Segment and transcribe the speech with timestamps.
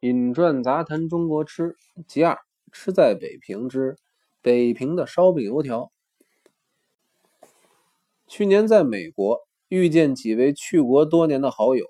[0.00, 1.76] 饮馔杂谈中国吃，
[2.08, 2.38] 其二
[2.72, 3.98] 吃在北平之
[4.40, 5.92] 北平的烧饼油条。
[8.26, 11.84] 去年在美国遇见几位去国多年的好友，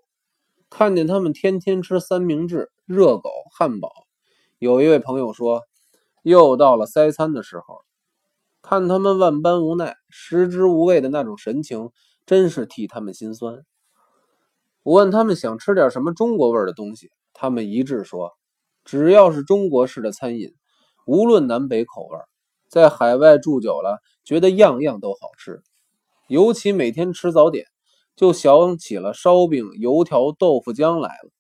[0.69, 3.93] 看见他们天天吃三明治、热狗、汉堡。
[4.59, 5.63] 有一位朋友说，
[6.23, 7.85] 又到了塞餐的时候，
[8.61, 11.91] 看他们万般无奈、食之无味的那种神情，
[12.27, 13.65] 真是替他们心酸。
[14.83, 18.33] 我问他们想吃点什么中国味的东西，他们一致说，
[18.85, 20.53] 只要是中国式的餐饮，
[21.07, 22.19] 无论南北口味，
[22.69, 25.63] 在海外住久了，觉得样样都好吃。
[26.29, 27.65] 尤其每天吃早点，
[28.15, 31.31] 就想起了烧饼、油条、豆腐浆来了。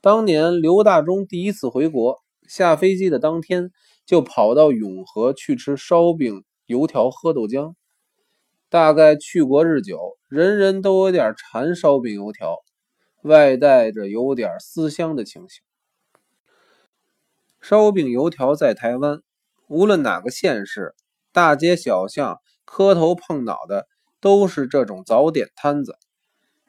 [0.00, 2.16] 当年刘大中第一次回国，
[2.48, 3.70] 下飞机的当天
[4.06, 7.74] 就跑到永和去吃烧饼、油条、喝豆浆。
[8.70, 12.56] 大概去国日久，人人都有点馋烧饼油条，
[13.22, 15.62] 外带着有点思乡的情形。
[17.60, 19.20] 烧饼油条在台湾，
[19.66, 20.94] 无论哪个县市，
[21.32, 22.38] 大街小巷。
[22.70, 23.88] 磕头碰脑的
[24.20, 25.96] 都是这种早点摊子，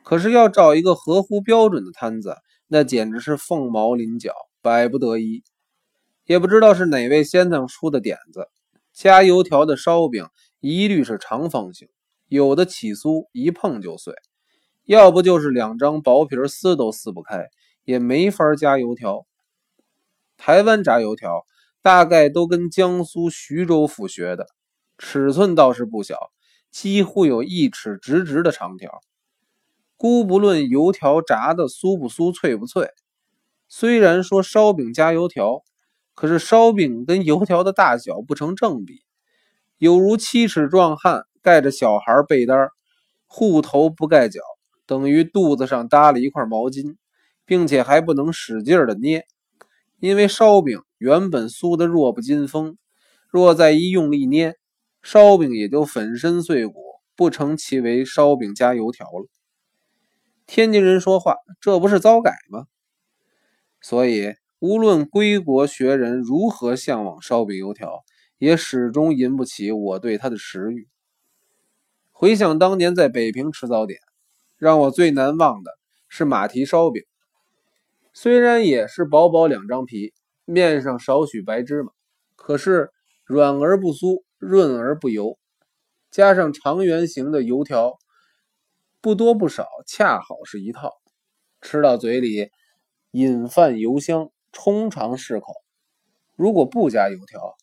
[0.01, 5.43] 可是要找一个合乎标准的摊子，那简直是凤毛麟角，百不得一。
[6.23, 8.47] 也不知道是哪位先生出的点子，
[8.93, 10.25] 加油条的烧饼
[10.61, 11.89] 一律是长方形，
[12.29, 14.13] 有的起酥一碰就碎，
[14.89, 17.45] 要不就是两张薄皮撕都撕不开，
[17.83, 19.27] 也没法加油条。
[20.35, 21.45] 台湾炸油条
[21.83, 24.47] 大概都跟江苏徐州府学的。
[24.97, 26.17] 尺寸倒是不小，
[26.71, 28.89] 几乎有一尺直直的长条。
[29.95, 32.89] 姑不论油条炸的酥不酥、脆不脆，
[33.67, 35.61] 虽然说烧饼加油条，
[36.15, 39.03] 可是烧饼跟油条的大小不成正比，
[39.77, 42.69] 有如七尺壮汉盖着小孩被单，
[43.27, 44.39] 护头不盖脚，
[44.89, 46.95] 等于肚子上搭了一块毛巾，
[47.45, 49.27] 并且还不能使劲的捏，
[49.99, 52.75] 因为烧饼原本酥的弱不禁风，
[53.29, 54.55] 若再一用力捏。
[55.03, 56.73] 烧饼也就粉身碎骨，
[57.15, 59.27] 不成其为烧饼加油条了。
[60.47, 62.65] 天津人说话，这不是糟改吗？
[63.79, 68.03] 所以，无论归国学人如何向往烧饼油条，
[68.39, 70.87] 也始终引不起我对他的食欲。
[72.11, 73.99] 回想当年在北平吃早点，
[74.59, 75.71] 让我最难忘的
[76.07, 77.01] 是马蹄烧饼。
[78.13, 80.13] 虽然也是薄薄两张皮，
[80.45, 81.91] 面上少许白芝麻，
[82.35, 82.91] 可是
[83.25, 84.23] 软而不酥。
[84.41, 85.37] 润而不油，
[86.11, 87.97] 加上长圆形的油条，
[89.01, 90.93] 不多不少，恰好是一套。
[91.61, 92.49] 吃到嘴里，
[93.11, 95.55] 引饭油香，充肠适口。
[96.37, 97.57] 如果不加油条，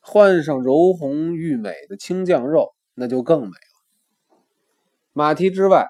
[0.00, 4.36] 换上柔红玉美的青酱肉，那就更美了。
[5.12, 5.86] 马蹄之外，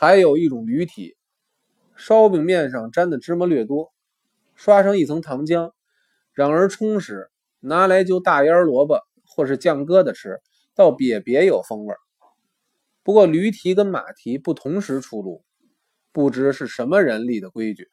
[0.00, 1.16] 还有一种驴蹄，
[1.96, 3.92] 烧饼面上沾的芝麻略多，
[4.54, 5.72] 刷上一层糖浆，
[6.32, 9.00] 然而充实，拿来就大腌萝卜。
[9.26, 10.40] 或是酱疙瘩吃，
[10.76, 11.94] 倒也别有风味。
[13.02, 15.44] 不过驴蹄跟马蹄不同时出炉，
[16.12, 17.88] 不知是什么人立的规矩。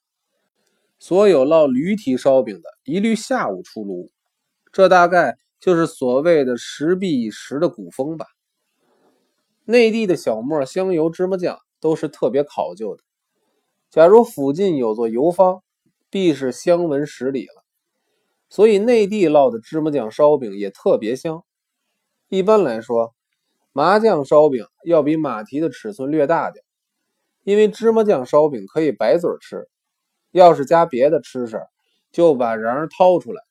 [0.99, 4.11] 所有烙驴蹄烧饼的，一律下午出炉。
[4.71, 8.27] 这大概就是所谓的“时必一时”的古风吧。
[9.63, 13.03] 内地的小磨、香油、芝麻酱都是特别考究的。
[13.89, 15.63] 假如附近有座油坊，
[16.09, 17.63] 必是香闻十里了。
[18.49, 21.43] 所以内地烙的芝麻酱烧饼也特别香。
[22.27, 23.13] 一般来说，
[23.73, 26.63] 麻酱烧饼要比马蹄的尺寸略大点，
[27.43, 29.67] 因为芝麻酱烧饼可以白嘴吃，
[30.31, 31.61] 要是加别的吃食，
[32.11, 33.41] 就把瓤掏出来。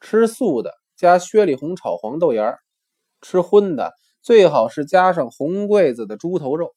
[0.00, 2.58] 吃素的加薛里红炒黄豆芽，
[3.22, 6.74] 吃荤的最好是加上红桂子的猪头肉。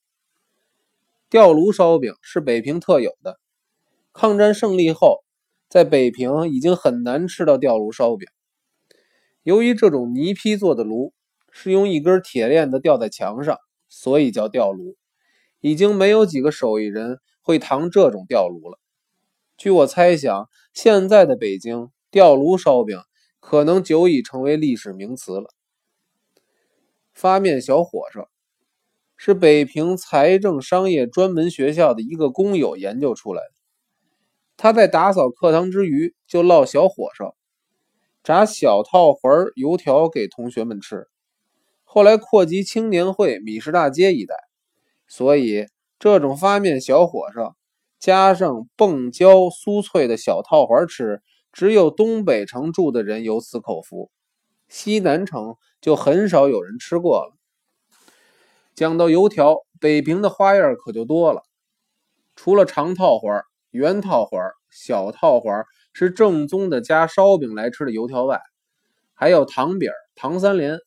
[1.29, 3.39] 吊炉烧饼是北平特有的，
[4.13, 5.23] 抗战胜利后。
[5.69, 8.27] 在北平已经很难吃到吊炉烧饼，
[9.43, 11.13] 由于这种泥坯做的炉
[11.51, 13.55] 是用一根铁链子吊在墙上，
[13.87, 14.97] 所以叫吊炉。
[15.59, 18.79] 已经没有几个手艺人会扛这种吊炉了。
[19.57, 22.97] 据我猜想，现在的北京吊炉烧饼
[23.39, 25.53] 可能久已成为历史名词了。
[27.13, 28.27] 发面小火烧
[29.21, 33.51] 是北平财政商业专门学校的一个工友研究出来的。
[34.55, 37.35] 他在打扫课堂之余，就烙小火烧，
[38.23, 41.09] 炸小套环油条给同学们吃。
[41.83, 44.35] 后来扩及青年会、米市大街一带，
[45.05, 45.65] 所以
[45.99, 47.57] 这种发面小火烧
[47.99, 51.21] 加上蹦焦酥脆的小套环吃，
[51.51, 54.09] 只有东北城住的人有此口福，
[54.69, 57.35] 西南城就很少有人吃过了。
[58.79, 61.41] 讲到油条，北平的花样可就多了，
[62.37, 63.43] 除了长套环。
[63.71, 64.41] 圆套环、
[64.71, 68.39] 小套环是正宗的加烧饼来吃的油条外，
[69.13, 70.79] 还有糖饼、糖三连。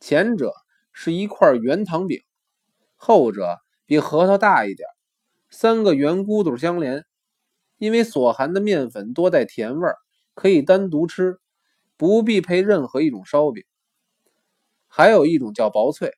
[0.00, 0.52] 前者
[0.92, 2.18] 是一块圆糖饼，
[2.96, 4.88] 后者比核桃大一点，
[5.50, 7.04] 三个圆咕嘟相连。
[7.78, 9.88] 因为所含的面粉多带甜味，
[10.34, 11.38] 可以单独吃，
[11.96, 13.62] 不必配任何一种烧饼。
[14.88, 16.12] 还有一种叫薄脆，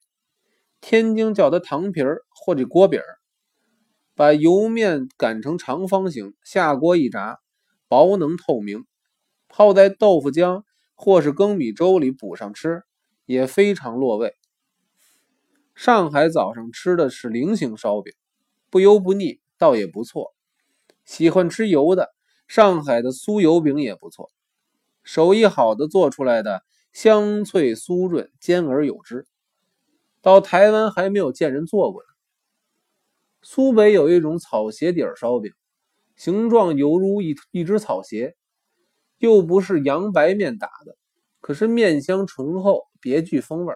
[0.88, 3.18] 天津叫它糖皮儿或者锅饼儿。
[4.14, 7.40] 把油面擀成长方形，下锅一炸，
[7.88, 8.84] 薄能透明，
[9.48, 10.62] 泡在豆腐浆
[10.94, 12.84] 或是羹米粥里补上吃，
[13.24, 14.36] 也非常落味。
[15.74, 18.12] 上海早上吃的是菱形烧饼，
[18.70, 20.36] 不油不腻，倒也不错。
[21.04, 22.14] 喜欢吃油的，
[22.46, 24.30] 上海的酥油饼也不错，
[25.02, 26.62] 手艺好的做出来的
[26.92, 29.26] 香脆酥润，煎而有之。
[30.26, 32.08] 到台湾还没有见人做过呢。
[33.42, 35.52] 苏北有一种草鞋底儿烧饼，
[36.16, 38.34] 形状犹如一一只草鞋，
[39.18, 40.96] 又不是洋白面打的，
[41.40, 43.72] 可是面香醇厚，别具风味。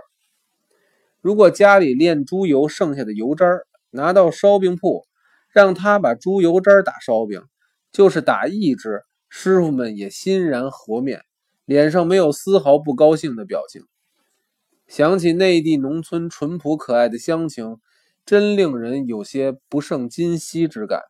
[1.20, 5.06] 如果家里炼猪油剩下的油渣儿，拿到烧饼铺，
[5.52, 7.44] 让他把猪油渣打烧饼，
[7.92, 11.22] 就是打一只，师傅们也欣然和面，
[11.64, 13.84] 脸上没有丝毫不高兴的表情。
[14.90, 17.76] 想起内地农村淳朴可爱的乡情。
[18.26, 21.00] 真令人有些不胜今昔之感。